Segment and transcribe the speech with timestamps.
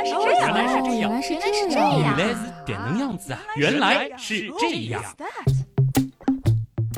[0.00, 2.16] 来是这样，原来是这样原来是原来是这这样。
[2.16, 3.40] 原来是点能样子啊！
[3.56, 5.02] 原来是这样。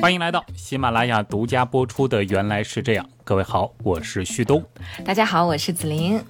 [0.01, 4.65] 欢迎来到喜马拉雅独家播出的《原来是这样》，各位好，我是旭东。
[5.05, 6.23] 大家好，我是子琳。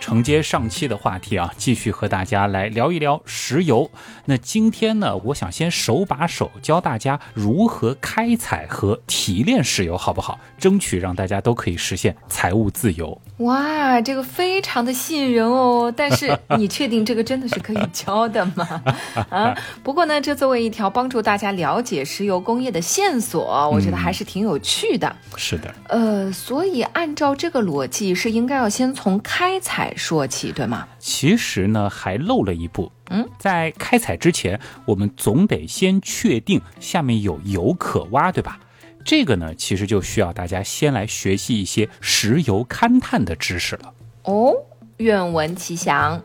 [0.00, 3.88] 承接上期的话题啊，继续和大家来聊一聊石油。
[4.24, 10.40] 那今天呢，我想先手把手教大家如何开采和提炼石油，好不好？
[10.58, 13.20] 争取让大家都可以实现财务自由。
[13.40, 15.92] 哇，这个非常的吸引人哦！
[15.96, 18.82] 但是 你确定这个真的是可以教的吗？
[19.30, 25.14] 啊，不过呢，这作为一条帮助大家了解石油工业的线索，我觉得还是挺有趣的。
[25.36, 30.86] 是的，呃，所以按照这个逻辑，是应该要先从开采说起，对吗？
[30.98, 32.92] 其实呢，还漏了一步。
[33.08, 38.60] 嗯，在开采之前，我们总得先确定下面有油可挖，对吧？
[39.04, 43.92] 这个呢，其实就需要大家先来学习一些石油勘探的知识了。
[44.24, 44.54] 哦，
[44.98, 46.22] 愿闻其详。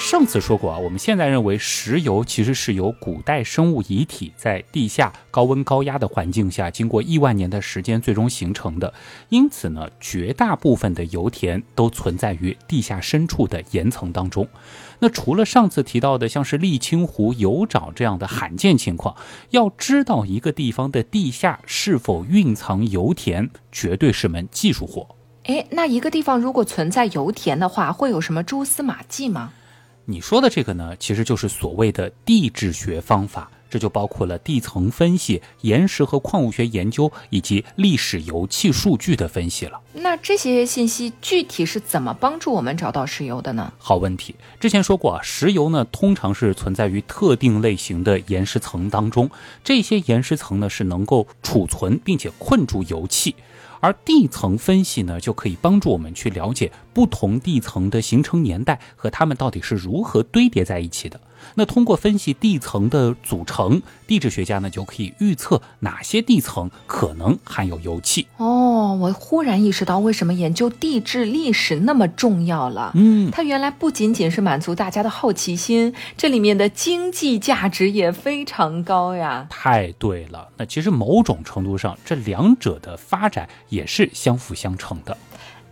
[0.00, 8.94] 上次说过啊，我们现在认为石油其实是由古代生物遗体在地下高温高压的环境下，经过亿万年的时间最终形成的。
[9.28, 14.46] 因此呢，绝大部分的油田都存在于地下深处的岩层当中。
[15.00, 19.14] 那除了上次提到的像是沥青湖油沼这样的罕见情况，
[19.50, 25.16] 要知道一个地方的地下是否蕴藏油田，绝对是门技术活。
[25.44, 29.52] 哎，那一个地方如果存在油田的话，会有什么蛛丝马迹吗？
[30.04, 39.80] 你说的这个呢，其实就是所谓的地质学方法，这就包括了地层分析、岩石和矿物学研究以及历史油气数据的分析了。
[39.92, 43.72] 那这些信息具体是怎么帮助我们找到石油的呢？
[43.78, 49.30] 好问题，之前说过啊，石油呢通常是存在于特定类型的岩石层当中，
[49.64, 53.34] 这些岩石层呢是能够储存并且困住油气。
[53.80, 61.20] 而地层分析呢，就可以帮助我们去了解不同地层的形成年代和它们到底是如何堆叠在一起的。
[61.58, 68.28] 那通过分析地层的组成，地质学家呢就可以预测哪些地层可能含有油气。
[68.36, 72.92] 哦，我忽然意识到为什么研究地质历史那么重要了。
[72.94, 79.48] 嗯，它原来不仅仅是满足大家的好奇心，这里面的经济价值也非常高呀。
[79.50, 80.48] 太对了。
[80.58, 85.16] 那其实某种程度上，这两者的发展也是相辅相成的。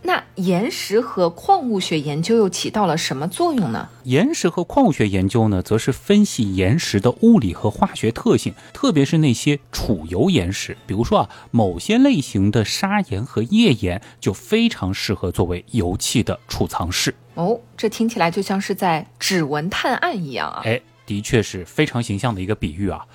[0.07, 3.89] 那岩石和矿物学研究又起到了什么作用呢？
[4.05, 17.13] 岩石和矿物学研究呢，则是分析岩石的物理和化学特性，特别是那些储油岩石，比如说啊，某些类型的砂岩和页岩就非常适合作为油气的储藏室。
[17.33, 20.61] 哦，这听起来就像是在指纹探案一样啊！
[20.63, 23.05] 哎，的确是非常形象的一个比喻啊。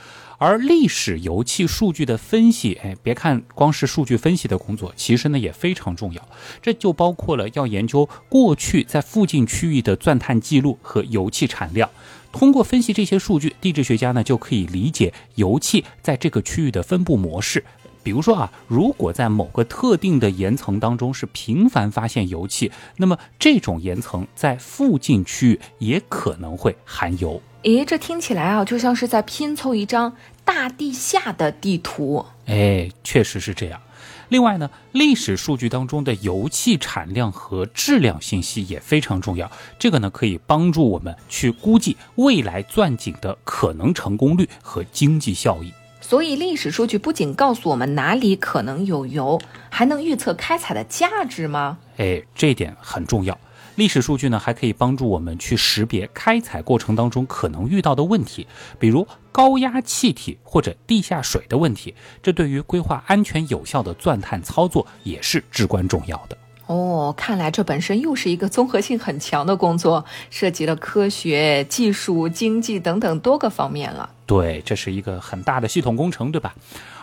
[0.43, 6.29] 而历史油气数据的分析，哎，别看光是数据分析的工作，其实呢也非常重要。
[6.61, 11.89] 这就包括了要研究过去在附近区域的钻探记录和油气产量。
[12.33, 17.63] 通过分析这些数据，地质学家呢就可以理解油气在这个区域的分布模式。
[18.03, 27.41] 比如说啊，如果在某个特定的岩层当中是频繁发现油气，那么这种岩层在附近区域也可能会含油。
[27.63, 30.13] 诶，这听起来啊，就像是在拼凑一张
[30.55, 32.27] 大地下的地图。
[32.45, 33.81] 哎，确实是这样。
[34.29, 39.51] 另外呢，历史数据当中的油气产量和质量信息也非常重要。
[39.79, 45.73] 这个呢，可以帮助我们去估计未来钻井的可能成功率和经济效益。
[46.03, 49.41] 所以，历史数据不仅告诉我们哪里可能有油，
[49.71, 51.79] 还能预测开采的价值吗？
[51.97, 53.39] 哎，这一点很重要。
[53.77, 58.47] 历史数据呢，还可以帮助我们去识别开采过程当中可能遇到的问题，
[58.79, 61.93] 比如高压气体或者地下水的问题。
[62.23, 66.39] 这对于规划安全有效的钻探操作也是至关重要的。
[66.67, 74.09] 哦，看来这本身又是一个综合性很强的工作，涉及了科学、技术、经济等等多个方面了。
[74.27, 76.55] 对，这是一个很大的系统工程，对吧？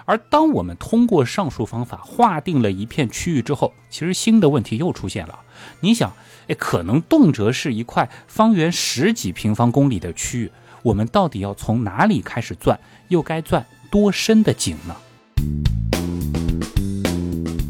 [0.05, 5.37] 而当我们通过上述方法划定了一片区域之后，其实新的问题又出现了。
[5.81, 6.11] 你想，
[6.47, 10.51] 哎，可能动辄是一块方圆十几平方公里的区域，
[10.83, 12.79] 我们到底要从哪里开始钻，
[13.09, 14.95] 又该钻多深的井呢？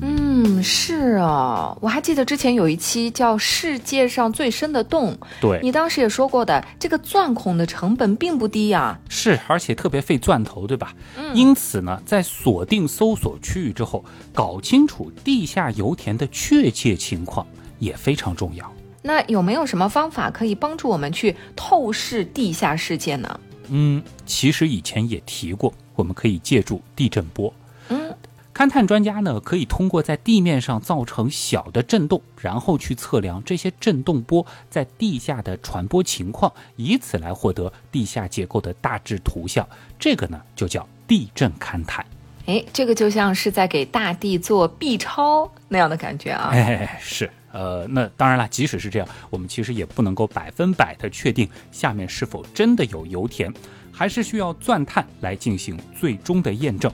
[0.02, 10.94] 嗯，是啊，我还记得之前有一期叫《世界上最深的洞》，对，你当时也说过的，这个钻孔的成本并不低呀、是，而且特别费钻头，对吧？
[11.18, 14.04] 嗯因此呢，在锁定搜索区域之后，
[14.34, 17.46] 搞清楚地下油田的确切情况
[17.78, 18.72] 也非常重要。
[19.02, 23.40] 那有没有什么方法可以帮助我们去透视地下世界呢？
[23.70, 27.54] 嗯，其实以前也提过，我们可以借助地震波。
[27.90, 28.16] 嗯，
[28.54, 39.68] 勘探专家呢，可以通过在地面上造成小的震动，然后去测量这些震动波在地下的传播情况，以此来获得地下结构的大致图像。
[39.98, 42.06] 这个呢，就叫地震勘探。
[42.48, 46.50] 哎，这个就像是在给大地做 B 超那样的感觉啊！
[46.52, 53.54] 哎，是，呃，那当然了，即使是这样，我们其实也不能够百分百的确定下面是否真的有油田，
[53.92, 56.92] 还是需要钻探来进行最终的验证。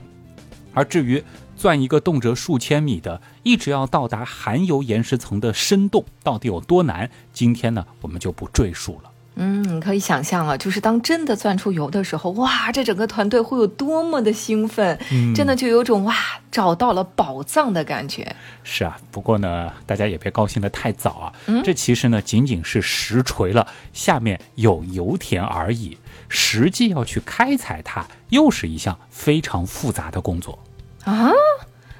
[0.72, 1.22] 而至于
[1.56, 9.10] 钻一个动辄数千米的，一直要到达含油岩石层的深洞到底有多难，今天呢，我们就不赘述了。
[9.38, 14.98] 嗯，可以想象啊，就是当真的钻出油的时候，哇，这整个团队会有多么的兴奋，
[15.34, 16.14] 真的就有种哇
[16.50, 18.34] 找到了宝藏的感觉。
[18.64, 25.98] 是啊，不过呢，大家也别高兴的太早啊，这其实呢仅仅是实锤了下面有油田而已，
[26.30, 30.58] 实际要去开采它，又是一项非常复杂的工作
[31.04, 31.30] 啊！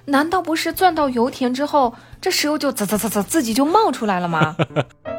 [0.07, 4.57] 难道不是钻到油田之后，这石油就啧啧啧啧自己就冒出来了吗？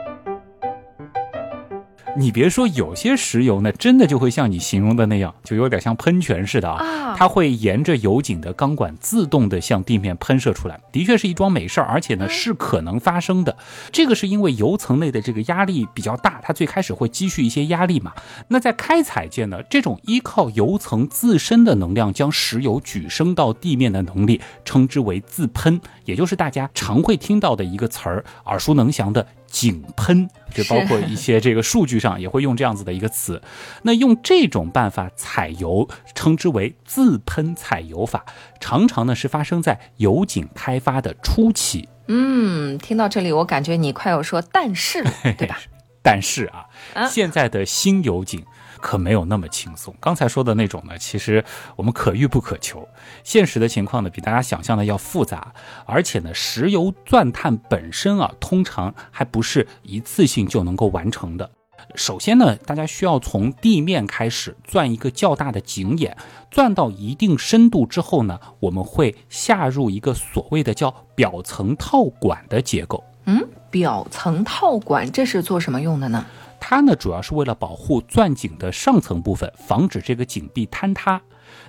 [2.18, 7.16] 你别说，有些石油呢，真的就会像你形容的那样，就有点像喷泉似的啊。
[7.16, 13.56] 它会沿着油井的钢管自动的向地面喷射出来，的确是一桩美事儿，而且呢是可能发生的。
[13.92, 18.12] 这个是因为油层内的这个压力比较大，它最开始会积蓄一些压力嘛。
[18.48, 29.26] 那在开采界呢，这种依靠油层自身的能量将石油举升到地面的能力，称之为自喷，也就是大家常会听到的一个词儿，耳熟能详的。
[29.50, 33.40] 井喷，就包括一些这个数据上也会用这样子的一个词。
[33.84, 38.26] 那用这种办法采油，称之为自喷采油法，
[38.60, 41.88] 常常呢是发生在油井开发的初期。
[42.08, 45.60] 嗯，听到这里，我感觉你快要说但是了，对吧？
[46.02, 46.66] 但是啊，
[47.08, 48.44] 现在的新油井。
[48.80, 49.94] 可没有那么轻松。
[50.00, 51.44] 刚才说的那种呢，其实
[51.76, 52.88] 我们可遇不可求。
[53.24, 55.54] 现实的情况呢，比大家想象的要复杂。
[55.86, 61.50] 而且呢，石油钻探本身啊，通常还不是一次性就能够完成的。
[61.96, 66.18] 首先呢，大家需要从地面开始钻一个较大的井眼，
[66.50, 73.04] 钻到一定深度之后呢，我们会下入一个所谓的叫表层套管的结构。
[73.26, 76.26] 嗯，表层套管这是做什么用的呢？
[76.60, 81.22] 它呢，主要是为了保护钻井的上层部分，防止这个井壁坍塌。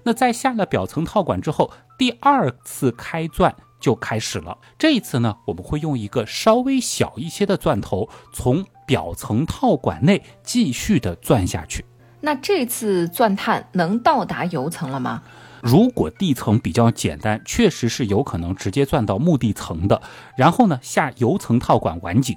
[0.03, 4.59] 那在下了表层套管之后，第二次开钻就开始了。
[4.77, 11.85] 这一次呢，我们会用一个稍微小一些的钻头，从表层套管内继续的钻下去。
[12.21, 15.23] 那这次钻探能到达油层了吗？
[15.63, 20.01] 如果地层比较简单，确实是有可能直接钻到墓地层的。
[20.37, 22.37] 然后呢，下油层套管完井。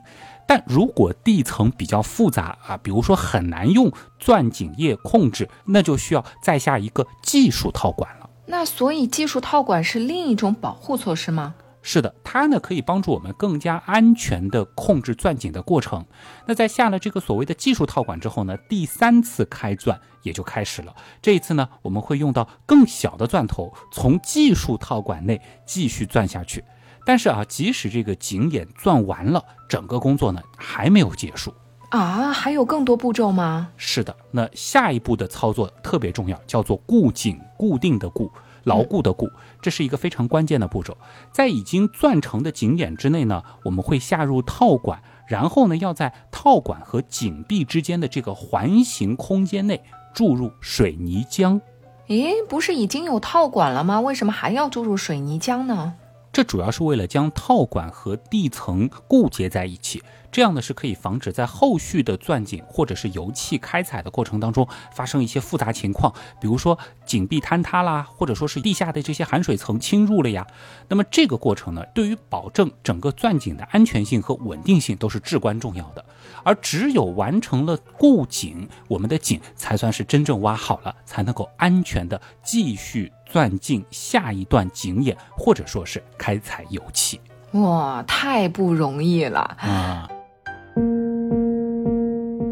[0.53, 3.89] 但如果地层比较复杂啊，比如说很难用
[4.19, 8.29] 钻井液控制，那就需要再下一个技术套管了。
[8.47, 11.55] 那所以技术套管是另一种保护措施吗？
[11.81, 16.05] 是的，它呢可以帮助我们更加安全的控制钻井的过程。
[16.45, 20.93] 那在下了这个所谓的技术套管之后呢，第三次开钻也就开始了。
[21.21, 26.61] 这一次呢，我们会用到更小的钻头，从技术套管内继续钻下去。
[27.05, 31.53] 但是啊，即使这个井眼钻完了，整个工作呢还没有结束
[31.89, 33.69] 啊，还有更多步骤吗？
[33.75, 38.31] 是的，那下一步的操作特别重要，叫做固井，固定的固，
[38.63, 39.29] 牢固的固，
[39.61, 40.95] 这是一个非常关键的步骤。
[41.33, 51.59] 在已经钻成的井眼之内呢，我们会下入套管，然后呢要在套管和井壁之间的这个环形空间内注入水泥浆。
[52.07, 53.99] 诶，不是已经有套管了吗？
[53.99, 55.95] 为什么还要注入水泥浆呢？
[56.31, 70.47] 这主要是为了将套管和地层固结在一起，这样呢是可以防止在后续的钻井或者是油气开采的过程当中发生一些复杂情况，比如说井壁坍塌啦，或者说是地下的这些含水层侵入了呀。
[70.87, 76.05] 那么这个过程呢，对于保证整个钻井的安全性和稳定性都是至关重要的。
[76.43, 83.11] 而只有完成了固井，我们的井才算是真正挖好了，才能够安全的继续。
[83.31, 87.19] 钻进下一段井眼，或者说是开采油气，
[87.53, 90.09] 哇，太不容易了啊！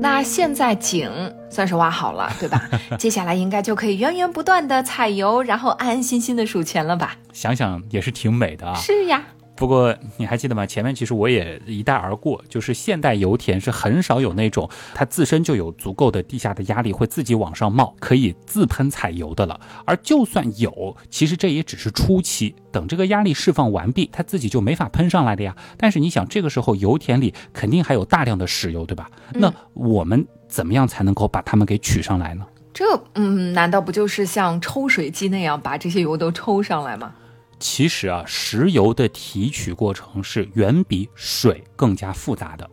[0.02, 1.12] 那现在井
[1.50, 2.70] 算是挖好了，对吧？
[2.98, 7.16] 接下来应该就可以源源不断的采油，然后安安心心的数钱了吧？
[7.34, 8.76] 想想也是挺美的啊！
[8.76, 9.24] 是呀。
[9.60, 10.66] 不过你还记得吗？
[10.66, 19.60] 前面其实我也一带而过，就是现代油田是很少有那种它自身就有足够的地下的压力会自己往上冒，可以自喷采油的了。
[19.84, 25.54] 而就算有，其实这也只是初期，等这个压力释放完毕，它自己就没法喷上来的呀。
[25.78, 29.12] 但是你想，这个时候油田里肯定还有大量的石油，对吧？
[29.34, 32.46] 那我们怎么样才能够把它们给取上来呢？
[32.74, 32.86] 这，
[33.16, 37.14] 嗯，难道不就是像抽水机那样把这些油都抽上来吗？
[37.60, 42.70] 其实啊，石油的提取过程是远比水更加复杂的。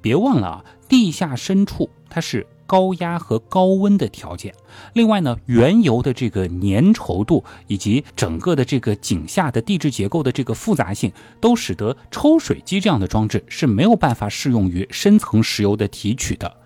[0.00, 4.54] 别忘了啊，地下深处它是高压和高温的条件。
[4.94, 16.59] 另外呢，原油的这个粘稠度以及整个的这个井下的地质结构的这个复杂性，都使得抽水机这样的装置是没有办法适用于深层石油的提取的。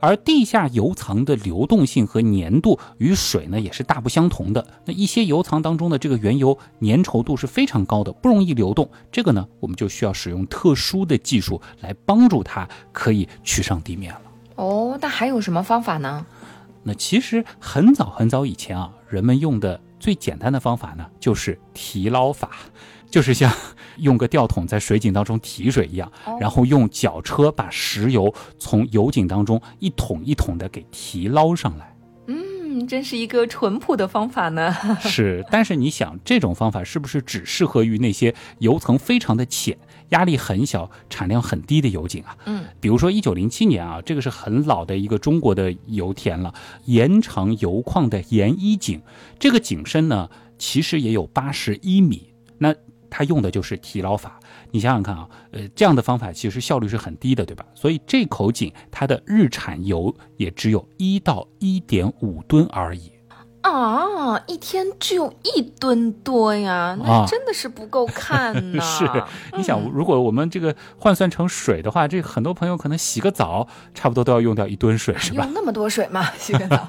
[0.00, 4.66] 而地下油藏的流动性和粘度与水呢也是大不相同的。
[4.84, 8.90] 那一些油藏当中的这个原油粘稠度是非常高的，不容易流动。
[9.10, 14.22] 这个呢，我们就需要使用特殊的技术来帮助它可以取上地面了。
[14.56, 16.26] 哦，那还有什么方法呢？
[16.84, 22.50] 那其实很早很早以前啊，人们用的最简单的方法呢，就是提捞法，
[23.10, 23.52] 就是像
[23.98, 26.10] 用个吊桶在水井当中提水一样，
[26.40, 31.94] 然后用绞车把石油从油井当中一桶一桶的给提捞上来。
[32.26, 34.74] 嗯，真是一个淳朴的方法呢。
[35.00, 39.76] 是，但是你想，这种方法是不是只适合于那些油层非常的浅？
[40.10, 46.54] 压力很小、产量很低的油井啊，嗯，比如说一九零七年啊，这个是很老的一个中国的油田了，
[46.86, 49.02] 延长油矿的延一井，
[49.38, 52.74] 这个井深呢其实也有八十一米，那
[53.10, 54.38] 它用的就是提捞法。
[54.70, 57.66] 你想想看啊，呃，这样的方法其实效率是很低的，对吧？
[57.74, 63.12] 所以这口井它的日产油也只有一到一点五吨而已。
[63.60, 68.80] 啊，一天只有一吨多呀，那真的是不够看呢。
[68.80, 69.04] 是，
[69.56, 75.44] 你想，如果我们这个换算成水的话，这很多朋友可能洗个澡，差不多都要用掉一吨水，是吧？
[75.44, 76.30] 用那么多水吗？
[76.38, 76.88] 洗个澡？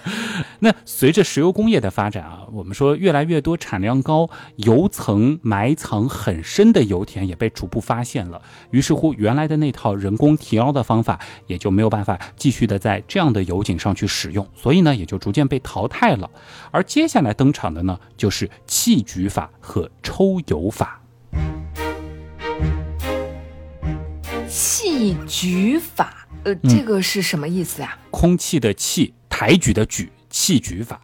[0.60, 8.40] 那随着石油工业的发展啊，我们说越来越多产量高、油层埋藏很深的油田也被逐步发现了。
[8.70, 16.01] 于是乎，原来的那套人工提捞的方法也就没有办法继续的在这样的油井上去使用，所以呢，也就逐渐被淘汰。
[16.02, 16.28] 太了，
[16.72, 21.00] 而接下来登场的呢，就是气举法和抽油法。
[24.48, 27.96] 气举法，呃，这个是什么意思呀？
[28.10, 31.00] 空气的气，抬举的举，气举法，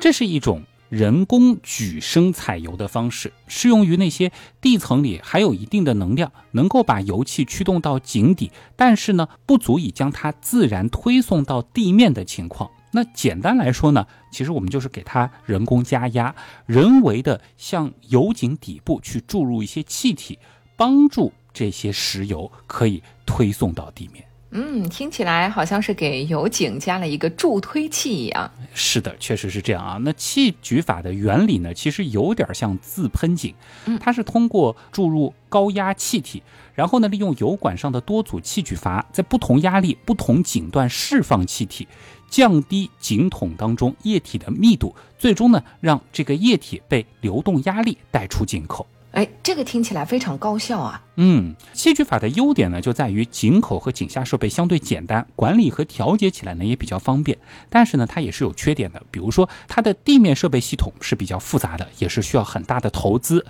[0.00, 12.70] 这是一种人工举升采油的方式，适用于那些地层里还有一定的能量，能够把油气驱动到井底，但是呢，不足以将它自然推送到地面的情况。
[12.96, 16.34] 那简单来说呢，其实我们就是给它人工加压，
[16.64, 20.38] 人为的向油井底部去注入一些气体，
[20.78, 24.24] 帮助这些石油可以推送到地面。
[24.52, 28.50] 嗯，听起来好像是给油井加了一个助推器一样。
[28.72, 29.98] 是的，确实是这样啊。
[30.00, 33.54] 那气举法的原理呢，其实有点像自喷井，
[34.00, 36.42] 它是通过注入高压气体，
[36.74, 41.86] 然后呢，利用油管上的多组气举阀，在不同压力、不同井段释放气体。
[42.28, 48.86] 降低井筒当中液体的密度，最终呢，让这个液体被流动压力带出井口。
[49.12, 51.02] 哎，这个听起来非常高效啊。
[51.14, 57.38] 嗯，戏剧法的优点呢，就在于井口和井下设备相对简单，管理和调节起来呢也比较方便。
[57.70, 63.42] 但是呢，它也是有缺点的，比如说它的地面设备系统是比较复杂的，也是需要很大的投资。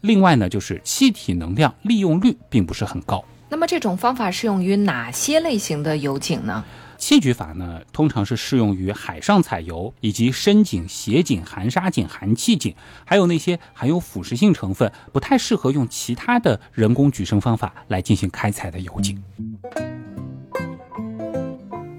[0.00, 3.24] 另外呢，就是气体能量利用率并不是很高。
[3.48, 6.64] 那么这种方法适用于哪些类型的油井呢？
[7.02, 19.20] 气举法呢，通常是适用于海上采油，以及深井、斜井、含沙井、含气井，还有那些含有腐蚀性成分、不太适合用其他的人工举升方法来进行开采的油井。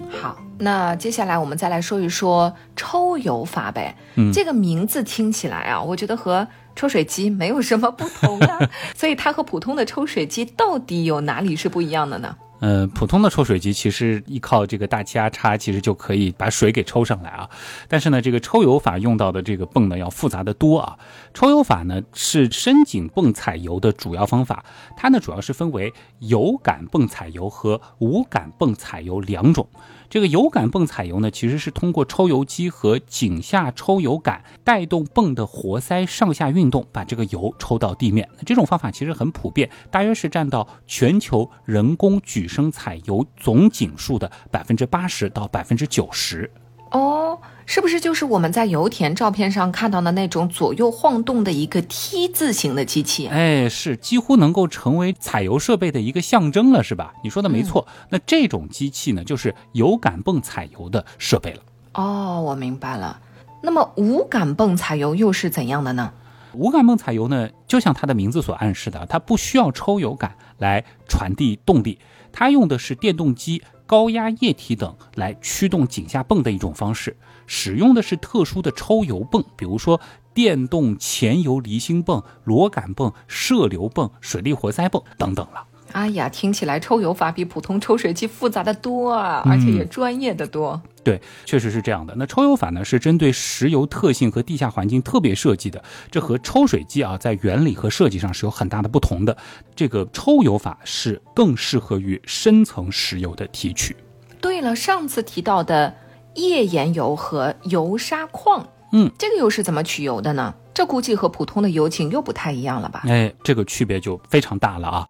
[0.10, 3.94] 好，那接下来我们再来说一说抽油法呗。
[4.16, 12.38] 嗯，这个名字听起来啊，我觉得和抽水机没有什么不同啊， 所以它和普通的抽水机到底有哪里是不一样的呢？
[12.64, 17.50] 呃，普通的抽水机其实依靠这个大气压差，其实就可以把水给抽上来啊。
[17.90, 20.98] 但是呢，这个抽油法用到的这个泵呢要复杂的多啊。
[21.34, 24.64] 抽油法呢是深井泵采油的主要方法，
[24.96, 29.68] 它呢主要是分为有感泵采油和无感泵采油两种。
[30.10, 38.30] 这个有感泵采油呢，其实是通过抽油机和井下抽油杆带动泵的活塞上下运动，把这个油抽到地面。
[38.46, 46.50] 这种方法其实很普遍，大约是占到全球人工举升采油总井数的百分之八十到百分之九十。
[46.92, 53.28] 哦，是不是就是我们在油田照片上看到的那种左右晃动的一个 T 字形的机器？
[53.28, 57.16] 哎，是几乎能够成为采油设备的一个象征了，是吧？
[57.24, 57.88] 你说的没错。
[58.10, 61.62] 那这种机器呢，就是油感泵采油的设备了。
[61.96, 63.20] 哦，我明白了。
[63.64, 66.14] 那么无感泵采油又是怎样的呢？
[66.54, 71.98] 无感泵采油呢，就像它的名字所暗示的，它不需要抽油杆来传递动力，
[72.34, 73.64] 它用的是电动机。
[73.86, 80.00] 高压液体等来驱动井下泵的一种方式，使用的是特殊的抽油泵，比如说
[80.34, 85.68] 电动前油离心泵、螺杆泵、射流泵、水力活塞泵等等了。
[85.94, 90.82] 哎呀，听起来抽油法比普通抽水机复杂的多啊，而且也专业的多。
[91.04, 92.14] 对，确实是这样的。
[92.18, 99.36] 那抽油法呢，是针对石油特性和地下环境特别设计的，这和抽水机啊，在原理和设计上是有很大的不同的。
[99.76, 103.96] 这个抽油法是更适合于深层石油的提取。
[104.42, 105.94] 对了，上次提到的
[106.36, 110.56] 页岩油和油砂矿，嗯，这个又是怎么取油的呢？
[110.74, 113.04] 这估计和普通的油井又不太一样了吧？
[113.06, 115.06] 哎，这个区别就非常大了啊。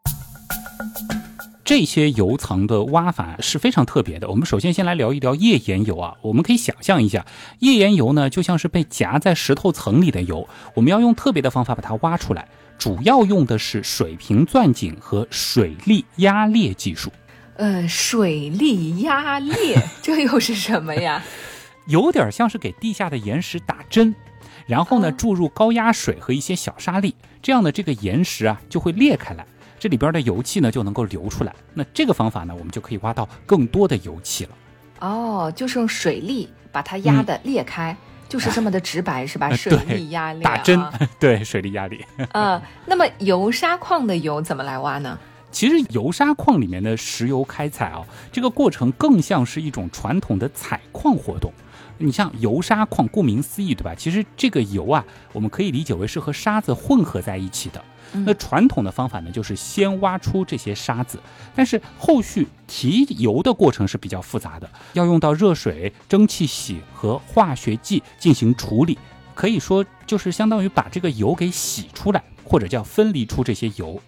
[1.65, 4.29] 这些油层的挖法是非常特别的。
[4.29, 7.25] 我们首先先来聊一聊页岩油啊，我们可以想象一下，
[7.59, 17.09] 页岩油呢就像是被夹在石头层里的油，我们要用特别的方法把它挖出来，主要用的是水平钻井和水力压裂技术。
[17.55, 21.23] 呃，水力压裂，这又是什么呀？
[21.87, 24.13] 有点像是给地下的岩石打针，
[24.67, 29.45] 然后呢注入高压水和一些小沙粒，这样的这个岩石啊就会裂开来。
[29.83, 34.51] 这里边的油气呢就能够流出来，那这个方法呢，我们就可以挖到更多的油气了。
[35.01, 37.93] 哦，就是用水力把它压的裂开，
[38.29, 39.51] 就是这么的直白，是吧？
[39.53, 40.81] 水力压力，打针，
[41.19, 42.01] 对，水力压力。
[42.31, 45.19] 呃，那么油砂矿的油怎么来挖呢？
[45.51, 51.51] 其实油砂矿里面的石油开采啊，这个过程更像是一种传统的采矿活动。
[51.97, 53.93] 你像油砂矿，顾名思义，对吧？
[53.93, 57.83] 其实这个油啊，我们可以理解为是和沙子混合在一起的。
[58.13, 61.19] 那传统的方法呢，就是先挖出这些沙子，
[61.55, 68.97] 但是后续提油的过程是比较复杂的，要用到热水、蒸汽洗和化学剂进行处理，
[69.33, 72.23] 可以说就是相当于把这个油给洗出来。
[72.45, 73.99] 或者叫分离出这些油，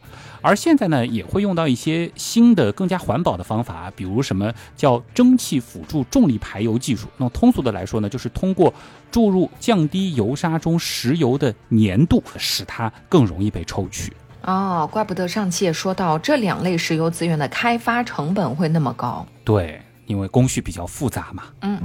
[0.45, 7.07] 而现在呢，也会用到一些新的、更加环保的方法，比如什么叫蒸汽辅助重力排油技术。
[7.17, 8.71] 那么通俗的来说呢，就是通过
[9.09, 14.13] 注入降低油砂中石油的粘度，使它更容易被抽取。
[14.43, 19.25] 哦，怪不得上期也说到这两类石油资源的开发成本会那么高。
[19.43, 21.45] 对，因为工序比较复杂嘛。
[21.62, 21.81] 嗯。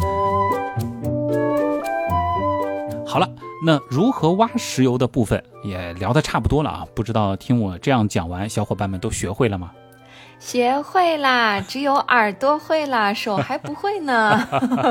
[3.11, 3.29] 好了。
[3.67, 6.87] 那如何挖石油的部分也聊得差不多了啊？
[6.95, 9.73] 不知道听我这样讲完，小伙伴们都学会了吗？
[10.41, 14.49] 学会啦，只有耳朵会啦，手还不会呢。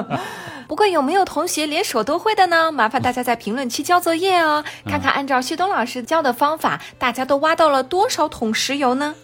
[0.69, 2.71] 不过有没有同学连手都会的呢？
[2.71, 9.15] 麻烦大家在评论区交作业哦，看看按照旭东老师教的方法，大家都挖到了多少桶石油呢？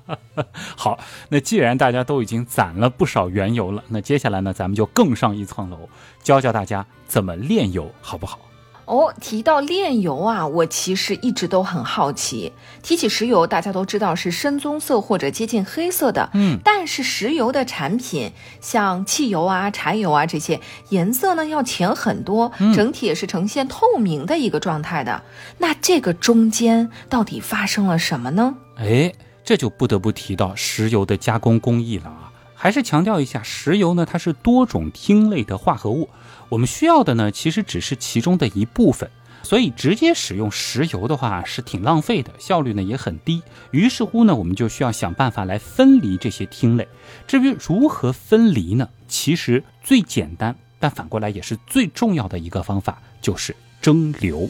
[0.74, 5.90] 好，那既然大家都已经攒了不少原油了，那接下来呢，咱们就更上一层楼，
[6.22, 8.38] 教教大家怎么炼油，好不好？
[8.86, 12.52] 哦，提到炼油啊，我其实一直都很好奇。
[12.82, 25.20] 提起石油，大家都知道是深棕色或者接近黑色的，嗯，但是石油的产品，像汽油啊、柴油啊这些，颜色呢要浅很多，整体也是呈现透明的一个状态的。
[25.58, 28.54] 那这个中间到底发生了什么呢？
[28.76, 29.12] 哎，
[29.44, 32.30] 这就不得不提到石油的加工工艺了啊。
[32.54, 36.08] 还是强调一下，石油呢，它是多种烃类的化合物。
[36.48, 39.10] 我们需要的呢，其实只是其中的一部分，
[39.42, 43.42] 所以直接使用石油的话是挺浪费的，效率呢也很低。
[43.72, 46.86] 于是乎呢，我们就需要想办法来分离这些烃类。
[47.26, 48.88] 至于如何分离呢？
[49.08, 54.48] 其实最简单，但反过来也是最重要的一个方法，就是蒸馏。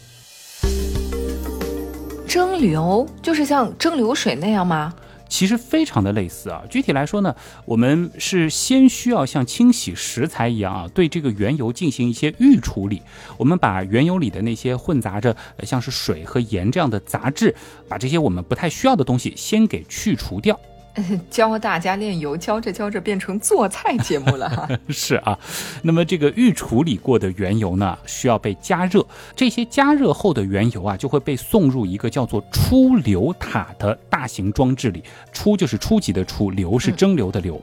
[2.27, 4.93] 蒸馏就是像蒸馏水那样吗？
[5.29, 7.35] 其实非常的类似啊，具体来说呢，
[7.65, 13.03] 我们是先需要像清洗食材一样啊，对这个原油进行一些预处理。
[13.37, 17.55] 我们把原油里的那些混杂着像是水和盐这样的杂质，
[17.89, 20.59] 把这些我们不太需要的东西先给去除掉。
[21.31, 24.69] 教大家炼油，教着教着变成做菜节目了哈。
[24.89, 25.39] 是啊，
[25.83, 29.07] 那么这个预处理过的原油呢，需要被加热。
[29.35, 35.03] 这些加热后的原油啊，就会被送入一个叫做出流塔的大型装置里。
[35.33, 37.61] 初就是初级的初，流是蒸馏的流。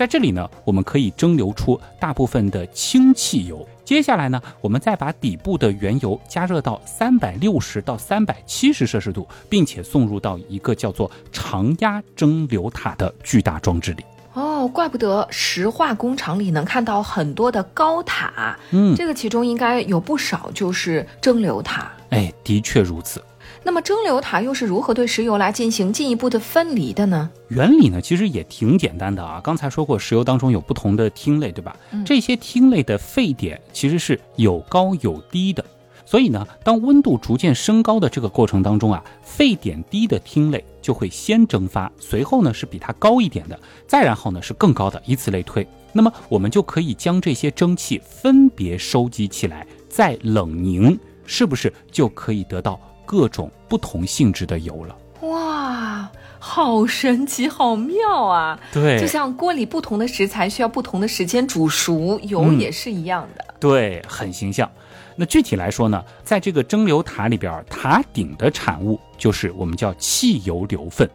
[0.00, 3.68] 在这里呢，我们可以蒸馏出大部分的氢汽油。
[3.84, 14.02] 接下来呢，我们再把底部的原油加热到三百六十到三百七十摄氏度，并且送入到一个叫做常压蒸馏塔的巨大装置里。
[14.32, 18.58] 哦，怪不得石化工厂里能看到很多的高塔。
[18.70, 21.92] 嗯，这个其中应该有不少就是蒸馏塔。
[22.08, 23.22] 哎，的确如此。
[23.62, 27.30] 那么蒸馏塔又是如何对石油来进行进一步的分离的呢？
[27.48, 29.40] 原理呢，其实也挺简单的啊。
[29.44, 31.76] 刚才说过，石油当中有不同的烃类，对吧？
[32.04, 35.62] 这些烃类的沸点其实是有高有低的。
[36.06, 45.64] 所以呢，当温度逐渐升高的这个过程当中啊，沸点低的烃类就会先蒸发，随后呢是比它高一点的，再然后呢是更高的，以此类推。
[45.92, 50.98] 那么我们就可以将这些蒸汽分别收集起来，再冷凝。
[51.26, 54.96] 是不是就可以得到各种不同性质的油了？
[55.22, 58.56] 哇，好神奇，好妙啊！
[58.72, 63.44] 对，就像锅里不同的食材需要不同的时间煮熟，油嗯也是一样的。
[63.58, 64.70] 对，很形象。
[65.16, 71.10] 那具体来说呢，在这个蒸馏塔里边，塔顶的产物就是我们叫汽油流分，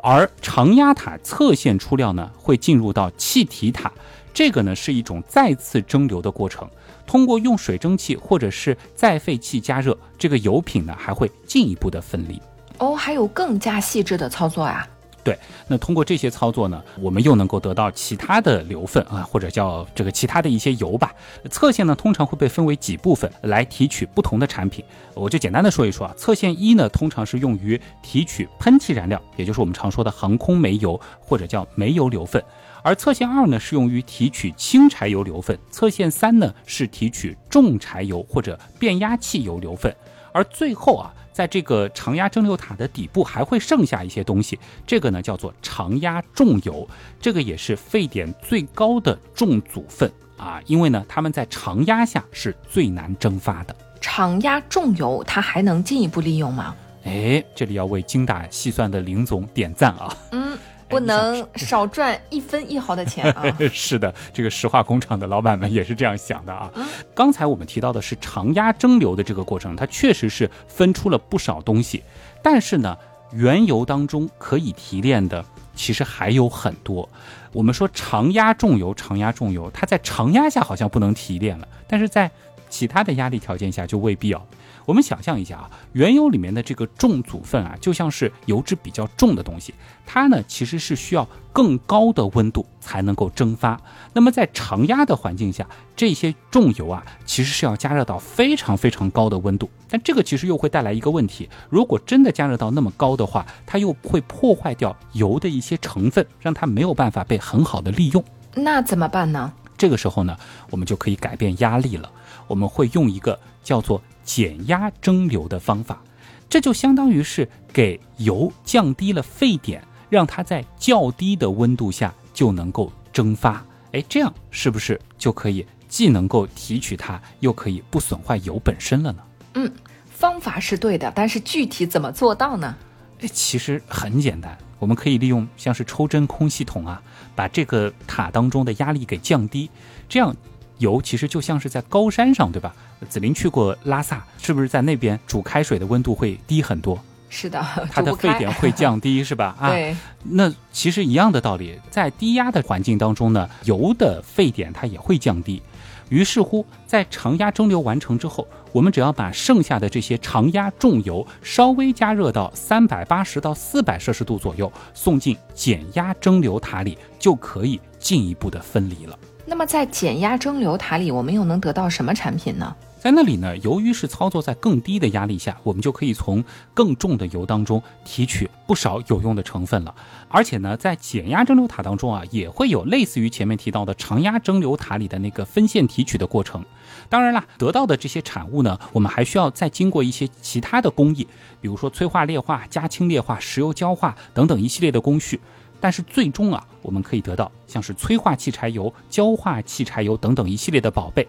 [0.00, 3.90] 而常压塔侧线出料呢，会进入到气体塔，
[4.32, 6.70] 这个呢是一种再次蒸馏的过程。
[7.06, 12.40] 通过用水蒸气或者是再沸气加热，这个油品呢还会进一步的分离。
[12.78, 14.88] 哦，还有更加细致的操作啊！
[15.24, 15.38] 对，
[15.68, 21.14] 那通过这些操作呢，我们又能够得到其他的流分啊，或者叫这个其他的一些油吧。
[21.48, 24.84] 侧线呢，通常会被分为几部分来提取不同的产品。
[25.14, 32.42] 我就简单的说一说啊，侧线一呢，通常是用于提取喷气燃料，也就是我们常说的航空煤油或者叫煤油硫分。
[32.82, 39.94] 而侧线二呢，是用于提取轻柴油馏分；侧线三呢，是提取重柴油或者变压器油馏分。
[40.32, 46.88] 而最后啊，在这个常压蒸馏塔的底部还会剩下一些东西，这个呢叫做常压重油，
[47.20, 53.76] 这个也是沸点最高的重组分啊，因为呢它们在常压下是最难蒸发的。
[54.00, 56.74] 常压重油，它还能进一步利用吗？
[57.04, 60.16] 哎，这里要为精打细算的林总点赞啊！
[60.30, 60.56] 嗯，
[60.92, 63.42] 不能少赚一分一毫的钱啊！
[63.72, 66.70] 是的，这个石化工厂的老板们也是这样想的啊。
[67.14, 72.02] 刚才我们提到的是常压蒸馏的这个过程，它确实是分出了不少东西，
[72.42, 72.96] 但是呢，
[73.32, 75.42] 原油当中可以提炼的
[75.74, 77.08] 其实还有很多。
[77.52, 82.30] 我们说常压重油，常压重油，它在常压下好像不能提炼了，但是在
[82.72, 84.40] 其他的压力条件下就未必哦。
[84.86, 89.72] 我们想象一下啊，原油里面的这个重组分啊，就像是油脂比较重的东西，
[90.04, 93.80] 它呢其实是需要更高的温度才能够蒸发。
[94.14, 99.70] 那么在常压的环境下，这些重油啊，其实是要加热到非常非常高的温度。
[99.88, 108.24] 但这个其实又会带来一个问题：如果真的加热到那么高的话，它又会破坏掉油的一些成分，让它没有办法被很好的利用。
[108.54, 109.52] 那怎么办呢？
[109.78, 110.36] 这个时候呢，
[110.70, 112.10] 我们就可以改变压力了。
[112.46, 116.02] 我们会用一个叫做减压蒸馏的方法，
[116.48, 123.64] 这就相当于是给油降低了沸点，让它在较低的温度下就能够蒸发。
[123.92, 129.22] 哎，这样是不是就可以既能够提取它，又可以不损坏油本身了呢？
[129.54, 129.72] 嗯，
[130.10, 132.74] 方法是对的，但是具体怎么做到呢？
[133.20, 137.02] 哎，其实很简单，我们可以利用像是抽真空系统啊，
[137.34, 139.70] 把这个塔当中的压力给降低，
[140.08, 140.34] 这样。
[140.82, 142.74] 油其实就像是在高山上，对吧？
[143.08, 147.00] 紫林去过拉萨，是不是在那边煮开水的温度会低很多？
[147.30, 149.56] 是的，它的沸点会降低，是吧？
[149.58, 149.96] 啊，对。
[150.22, 155.62] 那其实一样的道理，在低压的环境当中呢，油的沸点它也会降低。
[156.10, 169.18] 于是乎，在常压蒸馏完成之后，我们只要把剩下的这些常压重油稍微加热到三百八十到四百摄氏度左右，送进减压蒸馏塔里，就可以进一步的分离了。
[169.52, 172.74] 那么在减压蒸馏塔里，我们又能得到什么产品呢？
[172.98, 179.94] 在那里呢，由于是操作在更低的压力下，我们就可以从更重的油当中提取不少有用的成分了。
[180.30, 186.64] 而且呢，在减压蒸馏塔当中啊，也会有类似于前面提到的常压蒸馏塔里的那个分线提取的过程。
[187.10, 191.28] 当然啦，得到的这些产物呢，我们还需要再经过一些其他的工艺，
[191.60, 195.38] 比如说催化裂化、加氢裂化、石油焦化等等一系列的工序。
[195.82, 201.26] 但是最终啊，我们可以得到像是催化气柴油、焦化气柴油等等一系列的宝贝。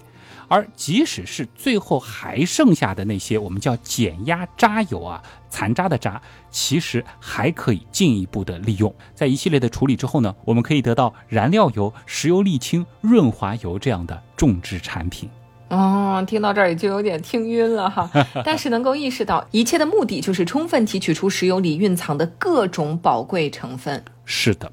[0.48, 8.94] 而即使是最后还剩下的那些我们叫减压渣油啊，残渣的渣，其实还可以进一步的利用。
[9.16, 15.28] 在一系列的处理之后呢，我们可以得到燃料油、石油沥青、润滑油这样的种植产品。
[15.70, 18.08] 哦，听到这儿也就有点听晕了哈。
[18.46, 24.04] 但是能够意识到，一切的目的就是充分提取出石油里蕴藏的各种宝贵成分。
[24.26, 24.72] 是的。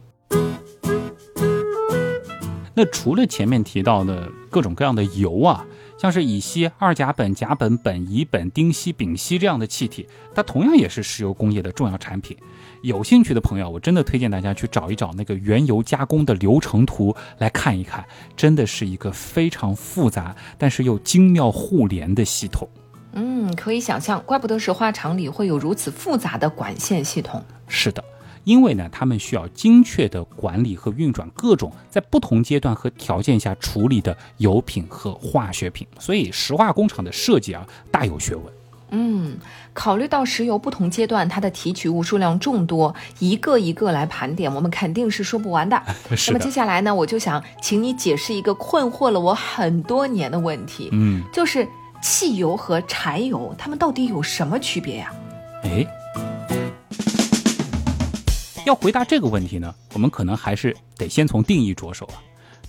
[2.72, 5.66] 那除了前面提到的各种各样的油啊，
[5.98, 12.34] 像是乙烯、二甲苯、甲苯、苯乙苯、丁烯、丙烯这样的气体，它同样也是石油工业的重要产品。
[12.82, 18.02] 有兴趣的朋友，我真的推荐大家去找一找那个原油加工的流程图来看一看，
[18.34, 22.66] 真的是一个非常复杂但是又精妙互联的系统。
[23.12, 27.44] 嗯，可以想象，怪不得石化厂里会有如此复杂的管线系统。
[27.66, 28.02] 是的。
[28.44, 38.44] 因为呢，他们需要精确的管理和运转各种在不同阶段和条件下处理的油品和化学品，所以石化工厂的设计啊大有学问。
[38.92, 39.38] 嗯，
[39.72, 45.80] 考虑到石油不同阶段它的提取物数量众多，一个一个来盘点，我们肯定是说不完 的。
[46.26, 51.68] 那么接下来呢，我就想请你解释一个困惑了我很多年的问题，嗯，就是
[52.02, 55.12] 汽油和柴油它们到底有什么区别呀？
[55.62, 55.86] 哎，
[58.66, 62.22] 要回答这个问题呢，我们可能还是得先从定义着手啊。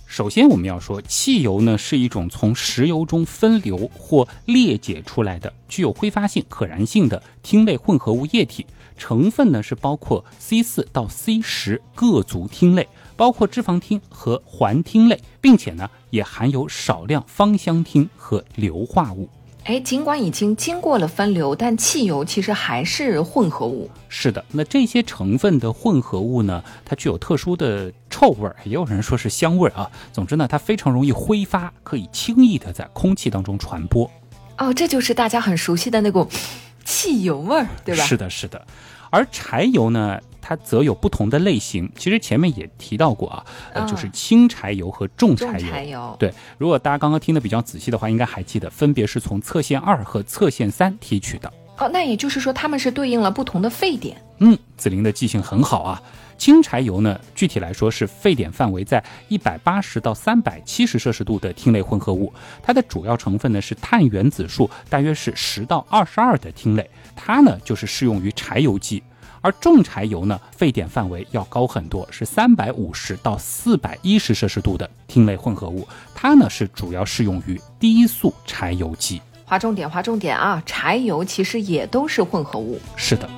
[0.06, 19.28] 首先，我们要说，汽油呢是一种从石油中分流或裂解出来的具有挥发性、可燃性的烃类混合物液体，成分呢是包括 C 四到 C 十各族烃类，包括脂肪烃和环烃类，并且呢也含有少量芳香烃和硫化物。
[19.64, 23.88] 哎，尽管已经经过了分流，但汽油其实还是混合物。
[24.08, 29.88] 是的，那这些成分的混合物呢，它具有特殊的臭味儿，也有人说是香味儿啊。
[30.12, 34.10] 总之呢，它非常容易挥发，可以轻易的在空气当中传播。
[34.58, 36.28] 哦，这就是大家很熟悉的那股
[36.84, 38.04] 汽油味儿，对吧？
[38.04, 38.66] 是的，是的。
[39.12, 40.18] 而柴油呢？
[40.44, 45.52] 它则有不同的类型，其实前面也提到过啊，呃，就是轻柴油和重柴油。
[45.60, 46.16] 重柴油。
[46.18, 51.52] 对，如果大家刚刚听的比较仔细的话，应该还记得，分别是从侧线二和侧线三提取的。
[51.78, 54.20] 哦，那也就是说，它们是对应了不同的沸点。
[54.38, 56.02] 嗯，紫菱的记性很好啊。
[56.36, 69.02] 轻柴油呢，具体来说是沸点范围在一百八十到三百七十摄氏度的烃类混合物，它的主要成分呢是碳原子数大约是十到二十二的烃类，它呢就是适用于柴油机。
[69.40, 75.86] 而重柴油呢，沸点范围要高很多，是三百五十到四百一十摄氏度的烃类混合物。
[76.14, 79.20] 它呢是主要适用于低速柴油机。
[79.44, 80.62] 划重点，划重点啊！
[80.64, 82.80] 柴油其实也都是混合物。
[82.96, 83.28] 是的。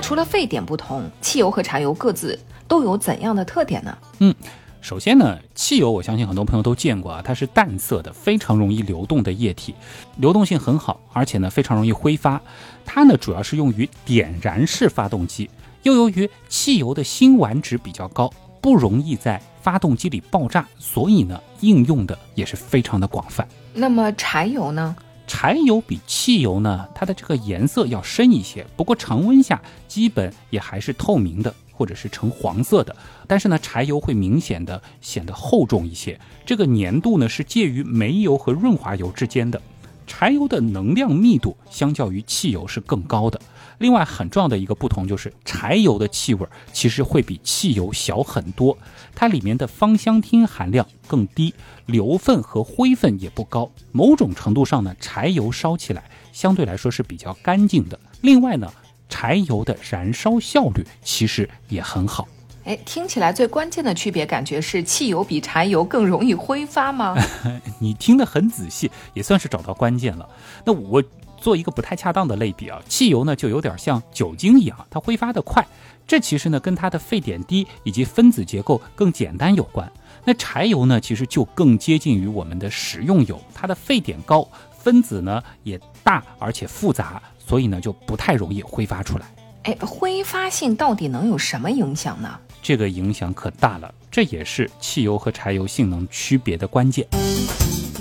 [0.00, 3.98] 那除了沸点不同，汽油和柴油各自都有怎样的特点呢？
[4.20, 4.34] 嗯。
[4.80, 9.74] 首先呢，汽油我相信很多朋友都见过啊，它是淡色的，非常容易流动的液体，
[10.16, 12.40] 流动性很好，而且呢非常容易挥发。
[12.82, 15.50] 它呢主要是用于点燃式发动机，
[15.82, 18.32] 又由于汽油的辛烷值比较高，
[18.62, 23.46] 不容易在发动机里爆炸，所以呢应用的也是非常的广泛。
[23.74, 24.96] 那么柴油呢？
[25.32, 31.54] 柴油比汽油呢，它的这个颜色要深一些，不过常温下基本也还是透明的。
[31.72, 32.94] 或者是呈黄色的，
[33.26, 36.20] 但是呢，柴油会明显的显得厚重一些。
[36.44, 39.58] 这个粘度呢是介于煤油和润滑油之间的。
[40.06, 43.40] 柴油的能量密度相较于汽油是更高的。
[43.78, 48.76] 另外，很重要的一个不同就是，柴油的气味其实会比汽油小很多，
[49.14, 51.54] 它里面的芳香烃含量更低，
[51.86, 53.70] 硫分和灰分也不高。
[53.92, 57.98] 某种程度上呢，柴油烧起来相对来说是比较干净的。
[58.20, 58.70] 另外呢。
[59.12, 62.28] 柴油的燃烧效率其实也很好，
[62.62, 67.16] 哎，听起来最关键的区别感觉是汽油比柴油更容易挥发吗？
[67.80, 70.28] 你听得很仔细，也算是找到关键了。
[70.64, 71.02] 那我
[71.36, 75.66] 做一个不太恰当的类比啊，汽油呢就有点像酒精一样，它挥发的快，
[76.10, 79.88] 这其实呢跟它的沸点低以及分子结构更简单有关。
[80.24, 84.44] 那柴油呢其实就更接近于我们的食用油，它的沸点高，
[84.76, 87.22] 分子呢也大而且复杂。
[87.38, 89.32] 所以呢，就不太容易挥发出来。
[89.62, 92.40] 哎，挥发性到底能有什么影响呢？
[92.60, 97.06] 这个影响可大了，这也是汽油和柴油性能区别的关键。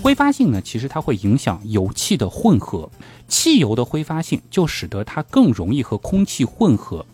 [0.01, 2.89] 挥发性呢，其实它会影响油气的混合。
[3.27, 7.05] 汽油的挥发性就使得它更容易和空气混合，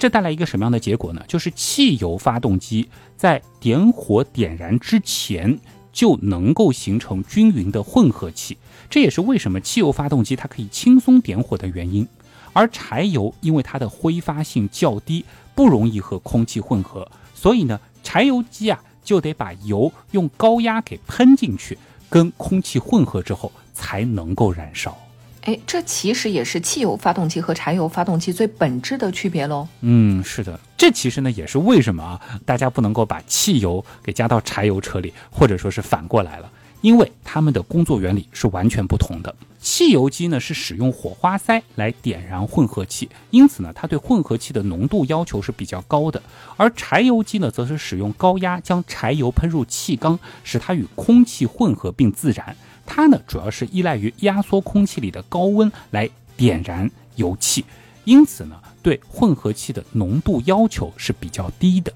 [0.00, 1.22] 这带来一个什么样的结果呢？
[1.28, 5.60] 就是汽油发动机在点火点燃之前。
[5.92, 8.56] 就能够形成均匀的混合气，
[8.88, 12.06] 这也是为什么汽油发动机它可以轻松点火的原因。
[12.52, 21.76] 而柴油因为它的挥发性较低，不容易和空气混合，所以呢，柴油机啊就得把油用高压给喷进去，
[22.08, 24.96] 跟空气混合之后才能够燃烧。
[25.42, 29.66] 哎，这其实也是汽油发动机和柴油发动机最本质的区别喽。
[29.80, 36.50] 嗯，是的，这其实呢也是为什么啊，大家不能够把汽油给加到柴油车里，或者说是反过来了，
[36.82, 39.34] 因为它们的工作原理是完全不同的。
[39.62, 46.22] 汽油机呢是使用火花塞来点燃混合气，因此呢它对混合气的浓度要求是比较高的，
[46.56, 52.54] 而柴油机呢则是使用高压将柴油喷入气缸，使它与空气混合并自燃。
[52.92, 57.64] 它呢，主要是依赖于压缩空气里的高温来点燃油气，
[58.02, 61.92] 因此呢，对混合气的浓度要求是比较低的。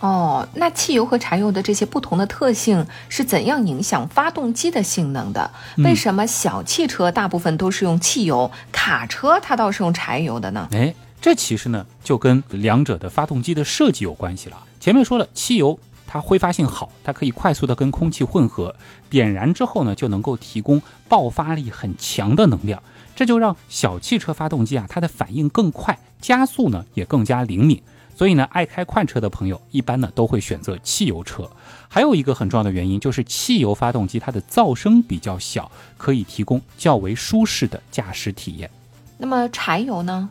[0.00, 5.50] 哦，那汽油和柴油的这些不同的特性是怎样影响发动机的性能的？
[5.78, 10.68] 为什么小汽车大部分都是用汽油，卡车它倒是用柴油的呢？
[10.72, 14.62] 哎，这其实呢，就跟两者的发动机的设计有关系了。
[14.78, 15.80] 前面说了，汽油。
[16.06, 18.74] 它挥发性好，它可以快速的跟空气混合，
[19.10, 22.82] 点燃之后呢，就能够提供爆发力很强的能量，
[23.14, 27.82] 这就让小汽车发动机啊，它的反应更快，加速呢也更加灵敏。
[28.14, 31.50] 所以呢，爱开快车的朋友一般呢都会选择汽油车。
[31.88, 38.70] 还有一个很重要的原因就是汽油发动机它的噪声比较小，可以提供较为舒适的驾驶体验。
[39.18, 40.30] 那么柴油呢？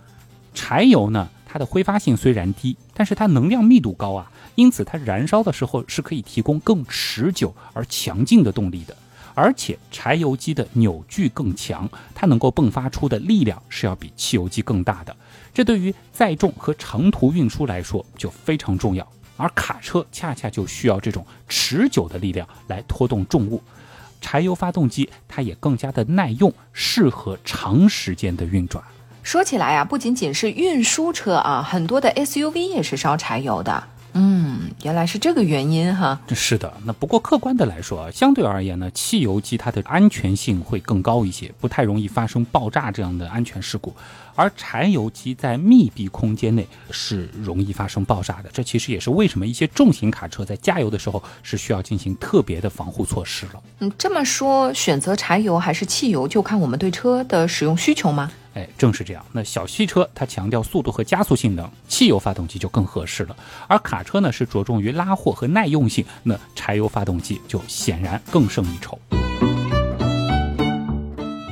[0.55, 8.95] 柴油呢，它的挥发性虽然低，但是它能量密度高啊，因此它燃烧的时候是可以提供更持久而强劲的动力的。
[9.33, 15.13] 而且柴油机的扭矩更强，它能够迸发出的力量是要比汽油机更大的。
[15.53, 19.05] 这对于载重和长途运输来说就非常重要。
[19.37, 23.61] 而卡车恰恰就需要这种持久的力量来拖动重物。
[24.21, 28.81] 柴油发动机它也更加的耐用，适合长时间的运转。
[29.21, 33.83] 说起来啊，不仅仅是运输车啊，很多的 SUV 也是烧柴油的。
[34.17, 36.17] 嗯，原来是这个原因哈。
[36.33, 43.93] 是的，那不过客观的来说啊，相对而言呢，汽油机它的安全性会更高一些，不太容易发生爆炸这样的安全事故。
[44.33, 48.49] 而柴油机在密闭空间内是容易发生爆炸的。
[48.51, 53.63] 这其实也是为什么一些重型卡车在加油的时候是需要进行特别的防护措施了。
[53.79, 58.31] 嗯，这么说，选择柴油还是汽油，就看我们对车的使用需求吗？
[58.55, 59.23] 哎，正是这样。
[59.33, 63.35] 那小汽车它强调速度和加速性能，汽油发动机就更合适了。
[63.67, 68.97] 而卡车呢是着重于拉货和耐用性，那柴油发动机就显然更胜一筹。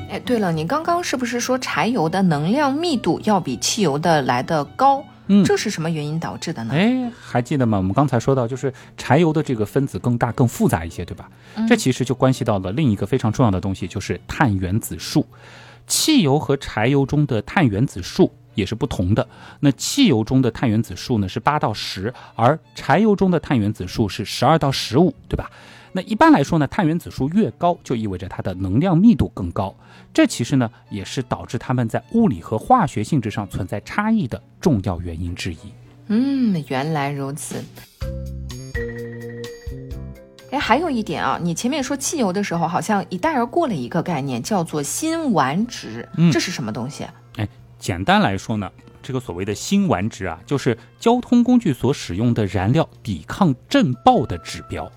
[0.10, 5.04] 哎，对了，你刚刚是不是说柴油的能量密度要比汽油的来的高？
[5.28, 6.74] 嗯，这是什么原因导致的呢？
[6.74, 7.78] 哎，还记得吗？
[7.78, 11.30] 我们刚才说到，就是柴油的这个分子更大、更复杂一些，对吧？
[11.68, 15.26] 这其实就关系到了另一个非常重要的东西，就是碳原子数。
[15.88, 19.28] 汽油和柴油中的碳原子数也是不同的。
[19.60, 25.50] 那汽油中的碳原子数呢是八到十，而柴油中的碳原子数是十二到十五，对吧？
[25.96, 29.76] 那一般来说呢，碳原子数越高，就意味着它的能量密度更高。
[30.12, 35.58] 这其实呢也是导致它们在物理和化学性质上存在差异的重要原因之一。
[36.08, 37.63] 嗯，原来如此。
[40.54, 46.08] 哎，还有一点啊，你前面说汽油的时候，好像一带而过了一个概念，叫做辛烷值。
[46.16, 47.08] 嗯，这是什么东西？
[47.38, 48.70] 哎，简单来说呢，
[49.02, 54.88] 这个所谓的辛烷值啊，就是交通工具所使用的燃料抵抗震爆的指标。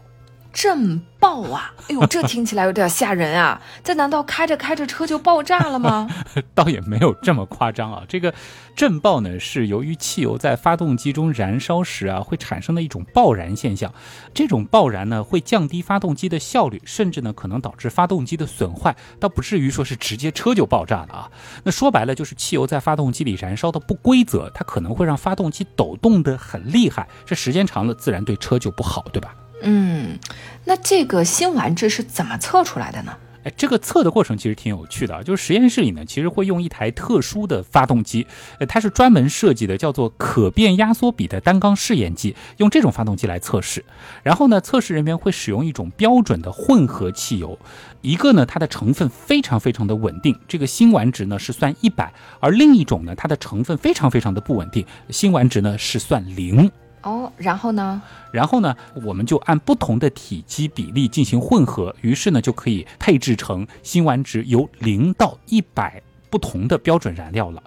[0.57, 1.75] 震爆啊！
[1.91, 3.61] 哎呦，这听起来有点吓人啊！
[3.85, 6.09] 这难道开着开着车就爆炸了吗？
[6.55, 8.03] 倒也没有这么夸张啊。
[8.09, 8.33] 这个
[8.75, 13.93] 震爆呢，是由于汽油在发动机中燃烧时啊，会产生的一种爆燃现象。
[14.33, 21.31] 这种爆燃呢，会降低发动机的效率，甚至呢，可能导致发动机的损坏，倒不至于说是直接车就爆炸了啊。
[21.65, 27.07] 那说白了，就是汽油在发动机里燃烧的不规则，它可能会让发动机抖动的很厉害。
[27.27, 29.35] 这时间长了，自然对车就不好，对吧？
[29.63, 30.19] 嗯，
[30.65, 33.17] 那这个辛烷值是怎么测出来的呢？
[33.45, 38.27] 哎，这个测的过程其实挺有趣的，就是实验室里呢，其实会用一台特殊的发动机，
[38.59, 43.85] 呃，它是专门设计的，叫做可变压缩比的单缸试验机，用这种发动机来测试。
[44.25, 47.57] 然后呢，测试人员会使用一种标准的混合汽油，
[48.01, 56.69] 一个呢，它的成分非常非常的稳定，这个辛烷值呢是算一百，而另一种呢，它的成分非常非常的不稳定，辛烷值呢是算零。
[57.07, 58.03] 哦，然后呢？
[58.33, 67.63] 然后呢，我们就按不同的体积比例进行混合，于是呢，就可以配置成辛烷值由零到一百不同的标准燃料了。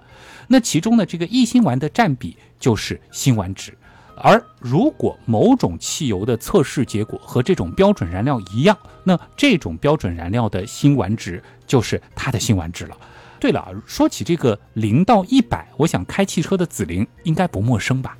[0.46, 3.74] 那其中呢，这个异辛烷的占比就是辛烷值。
[4.14, 12.96] 而如果某种汽油的测试结果和这种标准燃料一样，那这种标准燃料的辛烷值就是它的辛烷值了。
[13.40, 18.18] 对了，说起这个零到一百，我想开汽车的紫菱应该不陌生吧？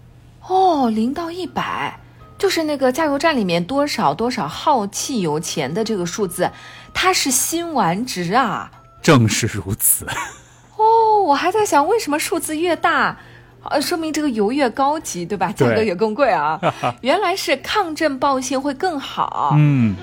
[0.50, 1.96] 哦，零到一百，
[2.36, 6.50] 就是那个加油站里面多少多少耗汽油钱的这个数字，
[6.92, 8.68] 它是辛烷值啊。
[9.00, 10.04] 正是如此。
[10.76, 13.16] 哦，我还在想，为什么数字越大，
[13.62, 15.52] 呃，说明这个油越高级，对吧？
[15.52, 16.58] 价格也更贵啊。
[17.00, 19.52] 原来是抗震爆性会更好。
[19.56, 19.94] 嗯。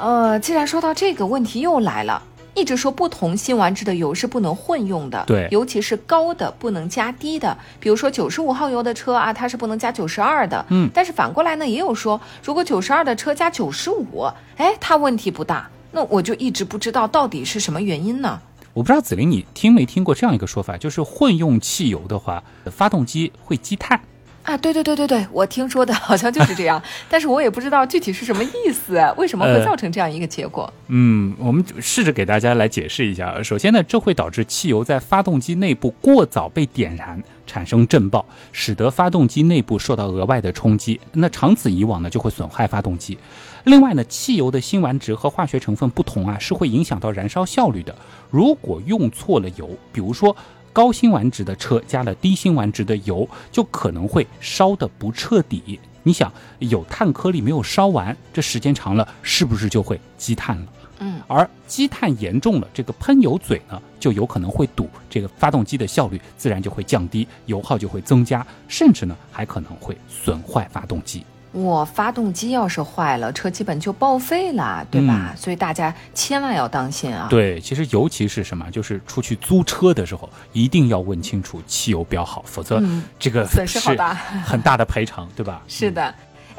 [0.00, 2.20] 呃，既然说到这个问题，又来了。
[2.54, 7.56] 一直说不同辛烷值的油是不能混用的，对，尤其是高的不能加低的。
[7.80, 10.64] 比如说九十五号油的车啊，它是不能加九十二的。
[10.68, 15.68] 嗯，但是反过来呢，也有说如果九十二的车加九十五，哎，它问题不大。
[15.92, 18.40] 那我就一直不知道到底是什么原因呢？
[18.72, 24.00] 我不知道子菱你听没听过这样一个说法，就是混用汽油的话，发动机会积碳。
[24.42, 30.70] 啊，对对对对对，我听说的好像就是这样， 但是我也不知道具体是什么意思，为什么会造成这样一个结果？
[30.88, 33.40] 嗯，我们试着给大家来解释一下。
[33.42, 41.00] 首先呢，这会导致汽油在发动机内部过早被点燃，产生震爆，使得发动机内部受到额外的冲击。
[41.12, 43.16] 那长此以往呢，就会损害发动机。
[43.62, 47.94] 另外呢，汽油的辛烷值和化学成分不同啊，是会影响到燃烧效率的。
[48.28, 50.34] 如果用错了油，比如说。
[50.72, 55.78] 高辛烷值的车加了低辛烷值的油，就可能会烧得不彻底。
[56.02, 60.66] 你想，有碳颗粒没有烧完，这时间长了，是不是就会积碳了？
[60.98, 71.24] 嗯，而积碳严重了，这个喷油嘴呢，就有可能会堵，这个发动机的效率自然就会降低，油耗就会增加，甚至呢，还可能会损坏发动机。
[71.52, 75.34] 我发动机要是坏了，车基本就报废了，对吧？
[75.36, 77.26] 所以大家千万要当心啊！
[77.28, 82.82] 对，其实尤其是什么，就是出去租车的时候，一定要问清楚汽油标号，否则
[83.18, 85.62] 这个损失好大，很大的赔偿，对吧？
[85.68, 86.14] 是的。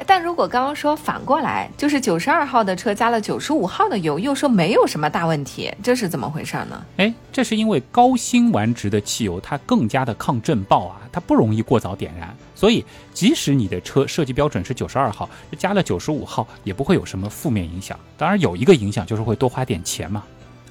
[0.06, 6.84] 但如果刚刚说反过来，就是九十二号的车加了九十五号的油，又说没有什么大问题，这是怎么回事呢？
[6.98, 12.84] 哎，这是因为高辛烷值的汽油它更加的抗震爆啊，它不容易过早点燃，所以
[13.14, 17.98] 即使你的车设计标准是九十二号，加了九十五号也不会有什么负面影响。
[18.18, 20.24] 当然有一个影响就是会多花点钱嘛。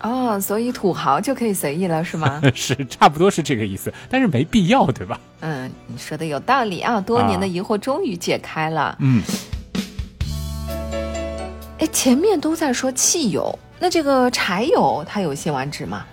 [0.03, 2.40] 哦，所以土豪就可以随意了，是吗？
[2.55, 5.18] 是，差不多是这个意思，但是没必要，对吧？
[5.40, 8.96] 嗯，你说的有道理啊，多年的疑惑终于解开了。
[9.00, 9.22] 嗯，
[11.78, 16.05] 哎，前面都在说汽油，那这个柴油它有限完值吗？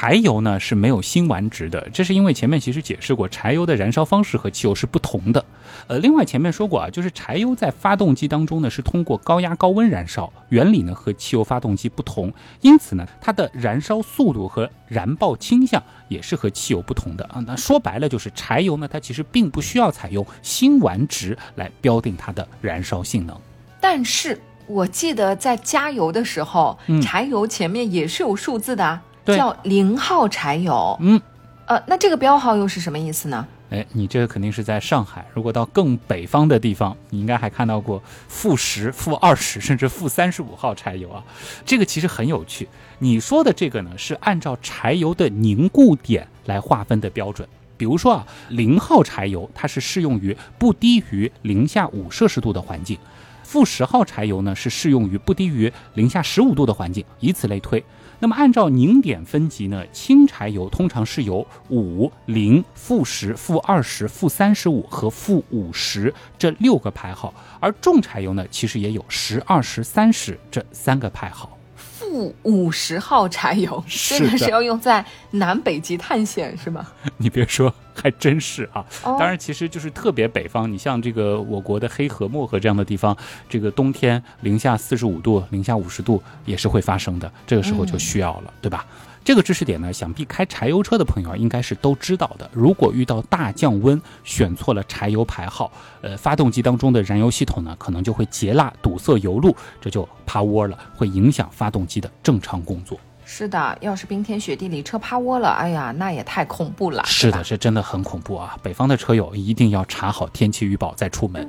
[0.00, 5.44] 柴油呢是没有辛烷值的，这是因为前面其实解释过，柴油的燃烧方式和汽油是不同的。
[5.88, 17.42] 呃，另外前面说过啊，就是柴油在发动机当中呢是通过高压高温燃烧，原理呢和汽油发动机不同，因此呢它的燃烧速度和燃爆倾向也是和汽油不同的啊。
[17.44, 23.36] 那说白了就是柴油呢它其实并不需要采用辛烷值来标定它的燃烧性能，
[23.80, 29.00] 但是我记得在加油的时候，柴油前面也是有数字的。
[29.36, 31.20] 叫零号柴油，嗯，
[31.66, 33.46] 呃，那这个标号又是什么意思呢？
[33.70, 35.26] 哎，你这个肯定是在上海。
[35.34, 41.22] 如果到更北方的地方，你应该还看到过负十、负二十，甚至负三十五号柴油啊。
[41.66, 42.66] 这个其实很有趣。
[42.98, 47.46] 你说的这个呢，是按照柴油的凝固点来划分的标准。
[47.76, 52.98] 比如说啊，零号柴油它是适用于不低于零下五摄氏度的环境，
[53.42, 57.84] 负十号柴油呢是适用于不低于零下十五度的环境，以此类推。
[58.20, 71.57] 那么按照凝点分级呢，轻柴油通常是由五、零、负十、负二十、负三十五和负五十这六个排号，而重柴油呢，其实也有十、二十、三十这三个排号。
[71.98, 76.86] 负五十号柴油，真的是要用在南北极探险是吗？
[77.18, 78.84] 你别说，还真是啊。
[79.02, 83.16] 当然，其实就是特别北方，你像这个我国的黑河、漠河这样的地方，
[83.48, 88.86] 这个冬天零下四十五度、零下五十度也是会发生的，这个时候就需要了，对吧？
[89.28, 92.48] 这个知识点呢，想必开柴油车的朋友应该是都知道的。
[92.50, 95.70] 如果遇到大降温，选错了柴油排号，
[96.00, 102.98] 呃，发动机当中的燃油系统呢，可能就会结蜡堵塞油路，这就趴窝了，会影响发动机的正常工作。
[103.26, 107.04] 是的，要是冰天雪地里车趴窝了，哎呀，那也太恐怖了。
[107.04, 108.56] 是的，这真的很恐怖啊！
[108.62, 111.46] 北方的车友一定要查好天气预报再出门。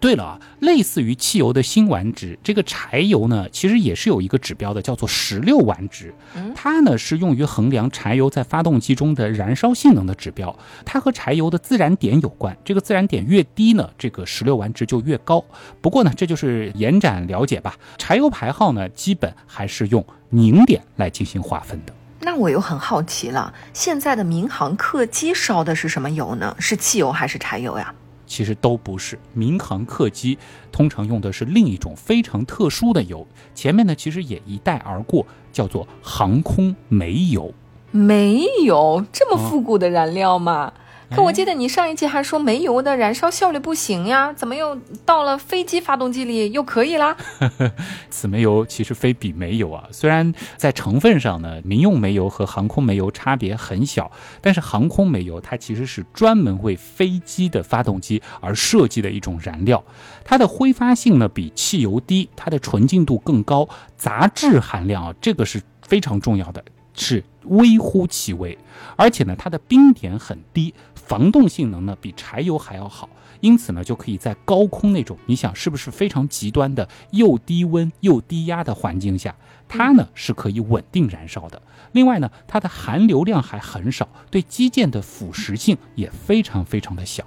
[0.00, 6.12] 对了啊，类似于汽油的辛烷值，这个柴油呢，其实也是有一个指标的，叫做十六烷值。
[6.54, 10.58] 它呢是用于衡量柴油在发动机中的燃烧性能的指标。
[10.86, 15.44] 它和柴油的自燃点有关，这个自燃点越低呢，这个十六烷值就越高。
[15.82, 17.76] 不过呢，这就是延展了解吧。
[17.98, 21.92] 柴油排号呢，基本还是用凝点来进行划分的。
[22.22, 26.56] 那我又很好奇了，现在的民航客机烧的是什么油呢？
[26.58, 27.94] 是汽油还是柴油呀？
[28.30, 30.38] 其实都不是，民航客机
[30.70, 33.26] 通常用的是另一种非常特殊的油。
[33.56, 37.52] 前面呢，其实也一带而过，叫做航空煤油。
[37.90, 40.72] 煤油这么复古的燃料吗？
[41.14, 47.16] 可我记得你上一期还说煤油的燃烧效率不行呀，怎么又到了飞机发动机里又可以啦？
[48.08, 59.84] 此煤油其实非彼煤油啊，虽然在成分上呢，民用煤油和航空煤油差别很小，但是航空煤油它其实是专门为飞机的发动机而设计的一种燃料，
[60.24, 66.62] 它的挥发性呢比汽油低，它的纯净度更高，杂质含量啊这个是非常重要的。
[66.92, 68.58] 是微乎其微，
[68.96, 70.74] 而且呢，它的冰点很低，
[71.10, 73.08] 防冻性能呢比柴油还要好，
[73.40, 79.34] 因此呢，就可以在高空那种你想是不是非常极端的又低温又低压的环境下，
[79.68, 81.60] 它呢是可以稳定燃烧的。
[81.90, 87.24] 另外呢，它的含硫量还很少，对基建的腐蚀性也非常非常的小。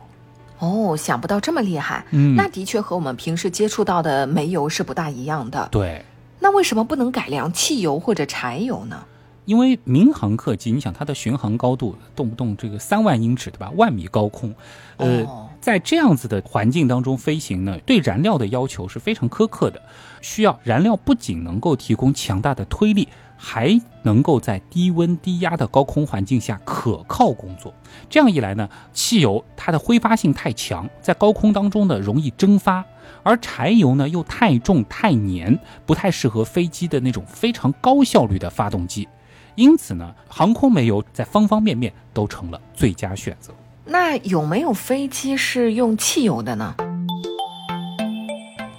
[0.60, 5.68] 哦，想不到这么厉害，嗯，那的确和我们平时接触到的煤油是不大一样的。
[5.70, 6.06] 对，
[6.40, 9.04] 那为什么不能改良汽油或者柴油呢？
[9.46, 13.72] 因为民航客机，你想它的巡航高度动不动这个三万英尺，对吧？
[13.76, 14.54] 万米高空，
[14.98, 19.82] 呃，在这样子的环境当中飞行呢，对燃料的要求是非常苛刻的，
[20.22, 27.74] 需要燃料不仅能够提供强大的推力，还能够在低温低压的高空环境下可靠工作。
[28.10, 32.86] 这样一来呢，汽油它的挥发性太强，在高空当中呢容易蒸发。
[33.22, 39.08] 而柴油呢又太重太黏，不太适合飞机的那种非常高效率的发动机，
[39.56, 43.54] 因此呢，航空煤油在方方面面都成了最佳选择。
[43.86, 46.76] 那有没有飞机是用汽油的呢？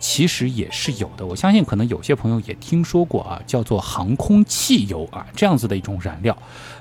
[0.00, 6.36] 其实也是有的，我相信可能有些朋友也听说过啊，叫做航空汽油啊这样子的一种燃料，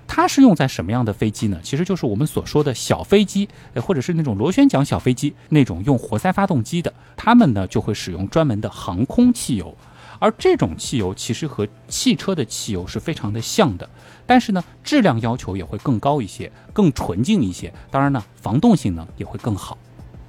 [0.05, 1.57] 它是用在什么样的飞机呢？
[1.63, 9.75] 其实就是我们所说的小飞机，或者是那种螺旋桨小飞机那种用活塞发动机的，他们呢就会使用专门的航空汽油，
[10.23, 13.89] 而这种汽油其实和汽车的汽油是非常的像的，
[14.25, 19.77] 但是呢质量要求也会更高一些，更纯净一些，当然呢防冻性能也会更好。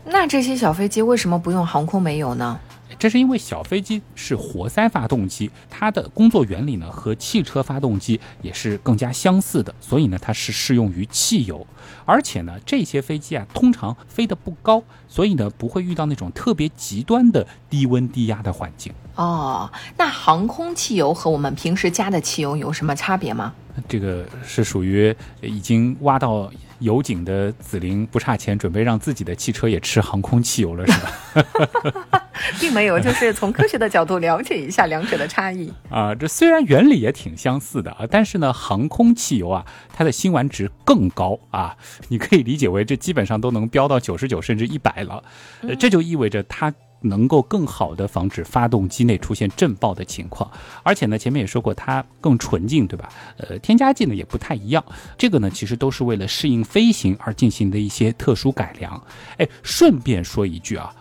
[0.04, 2.58] 那这些小飞机为什么不用航空煤油呢？
[2.98, 11.66] 这是因为小飞机是活塞发动机，它的工作原理呢和汽车发动机也是更加相似的，所以呢它是适用于汽油。
[12.06, 18.92] 而且呢这些飞机啊通常飞得不高，所以呢不会遇到那种特别极端的低温低压的环境。
[19.16, 23.52] 哦，那航空汽油和我们平时加的汽油有什么差别吗？
[23.88, 32.20] 这个是属于已经挖到油井的紫菱不差钱，准备让自己的汽车也吃航空汽油了，是吧？
[32.60, 36.14] 并没有，就是从科学的角度了解一下两者的差异 啊。
[36.14, 41.76] 这虽然原理也挺相似的啊，但是呢，航空汽油啊，它的辛烷值更高啊。
[42.08, 45.22] 你可以理解为这基本上都能飙到九十九甚至一百了，
[45.62, 46.72] 呃，这就意味着它。
[47.04, 50.50] 能够更好的防止发动机内出现震爆的情况，
[50.82, 53.08] 而且呢，前面也说过它更纯净，对吧？
[53.36, 54.84] 呃，添加剂呢也不太一样，
[55.16, 59.00] 这个呢其实都是为了适应飞行而进行的一些特殊改良。
[59.36, 60.94] 哎，顺便说一句啊，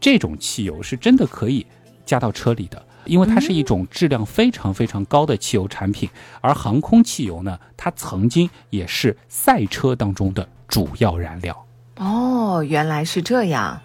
[0.00, 1.66] 这种汽油是真的可以
[2.06, 6.08] 加到车里的，因为它是一种质量非常非常高的汽油产品。
[6.40, 11.66] 而航空汽油呢，它曾经也是赛车当中的主要燃料。
[11.96, 13.78] 哦，原来是这样。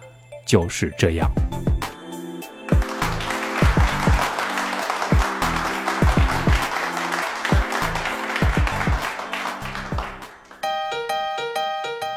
[0.46, 1.30] 就是这样。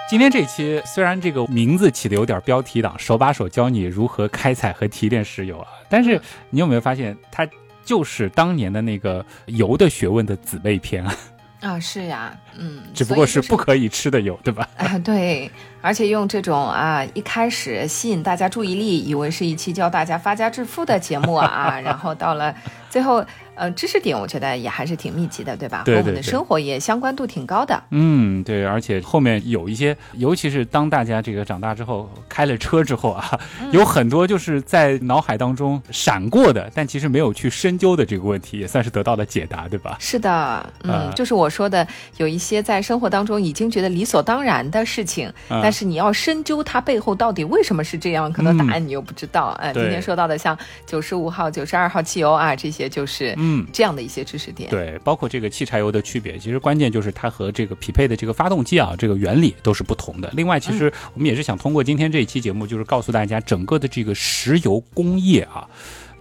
[0.08, 6.20] 今天这期虽然这个名字起的有点标题党，手把手教你如何开采和提炼石油啊，但是
[6.50, 7.48] 你有没有发现，它
[7.84, 11.16] 就是当年的那个油的学问的姊妹篇啊？
[11.62, 14.68] 啊，是呀，嗯，只不过是不可以吃的油，对吧？
[14.78, 15.52] 啊，对，
[15.82, 22.54] 而且用这种啊，一开始吸引大家注意力，以为是一期教大家发家致富的节目啊， 然后到了
[22.90, 23.26] 最后。
[23.60, 25.84] 呃，知识点我觉得也还是挺密集的，对吧？
[25.86, 27.78] 和我们的生活也相关度挺高的。
[27.90, 33.38] 嗯，对，而且后面有一些，尤其是当大家这个长大之后，开了车之后啊，
[33.74, 39.98] 有很多就是在脑海当中闪过的，但其实没有去深究的这个问题，也算是得到了解答，对吧？
[40.00, 45.30] 是的，嗯，就是我说的，有一些在生活当中已经觉得理所当然的事情，
[45.70, 49.50] 但是你要深究它背后到底为什么是这样，可能答案你又不知道。
[49.62, 50.58] 哎，今天说到的像
[50.88, 53.36] 九十五号、九十二号汽油啊，这些就是。
[53.38, 60.32] 嗯，这样的一些知识点，对，包括这个汽柴油的区别，其实关键就是它和这个匹配的这个发动机啊，这个原理都是不同的。
[60.34, 65.70] 另外，其实我们也是想通过今天这一期节目，就是告诉大家，整个的这个石油工业啊。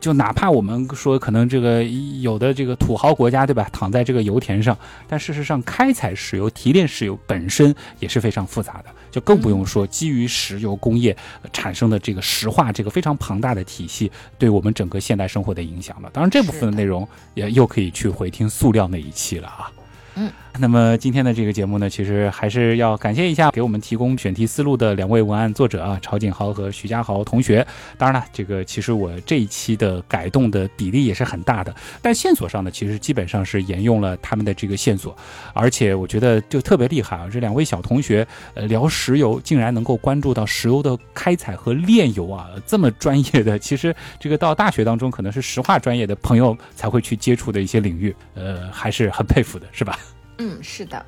[0.01, 1.83] 就哪怕我们说可能这个
[2.21, 4.77] 有的这个土豪国家对吧，躺在这个油田上，
[5.07, 11.17] 但事实上开采石油、提炼石油本身也是非常复杂的，就更不用说基于石油工业
[11.53, 16.09] 产生的这个石化这个非常庞大的体系对我们整个现代生活的影响了。
[16.13, 19.71] 当然，这部分的内容也又可以去回听塑料那一期了啊。
[20.15, 20.31] 嗯。
[20.61, 27.65] 那么今天的这个节目呢，其实还是要感谢一下给我们提供选题思路的两位文案作者啊，曹景豪和徐家豪同学。
[27.97, 35.17] 当然了，这个其实我这一期的改动的比例也是很大的，但线索上呢，其实基本上是沿用了他们的这个线索，
[35.53, 37.29] 而且我觉得就特别厉害啊！
[37.31, 49.97] 这两位小同学呃聊石油，竟然能够关注到石油的开采和炼油啊，这么专业的，其实这个到大学当中可能是石化专业的朋友才会去接触的一些领域，呃，还是很佩服的，是吧？
[50.39, 51.05] 嗯，是的。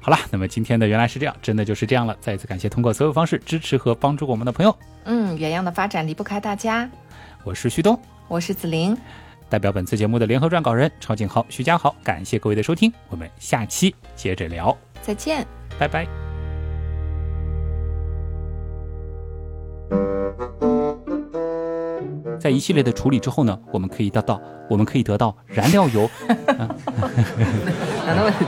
[0.00, 2.16] 好了，那么今天的原来是这样，真的就是这样了。
[2.20, 4.76] 再一次感谢通过所有方式支持和帮助我们的朋友。
[5.04, 6.88] 嗯，原样的发展离不开大家。
[7.44, 8.96] 我是旭东，我是子玲，
[9.48, 15.46] 代表本次节目的联合撰稿人超景豪、徐家豪，感谢各位的收听，我们下期接着聊，再见，
[15.78, 16.06] 拜拜。
[22.38, 26.08] 在一系列的处理之后呢，我们可以得到，我们可以得到燃料油。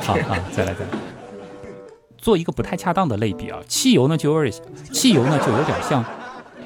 [0.00, 0.90] 好好，再来再来。
[2.16, 4.54] 做一个不太恰当的类比啊，汽油呢就有点，
[4.92, 6.04] 汽油呢就有点像，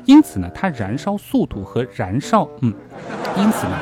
[0.05, 2.75] 因此呢，它燃烧速度和燃烧，嗯，
[3.37, 3.79] 因此呢。